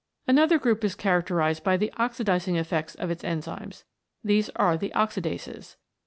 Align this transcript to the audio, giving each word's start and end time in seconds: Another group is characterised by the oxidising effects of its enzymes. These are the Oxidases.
Another 0.27 0.57
group 0.57 0.83
is 0.83 0.95
characterised 0.95 1.63
by 1.63 1.77
the 1.77 1.93
oxidising 1.99 2.55
effects 2.59 2.95
of 2.95 3.11
its 3.11 3.21
enzymes. 3.23 3.83
These 4.23 4.49
are 4.55 4.75
the 4.75 4.91
Oxidases. 4.95 5.75